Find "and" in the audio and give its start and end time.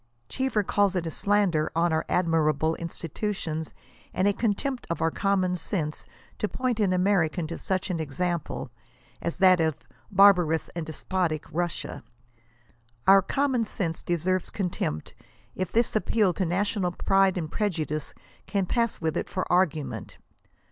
4.15-4.27, 10.69-10.87, 17.37-17.51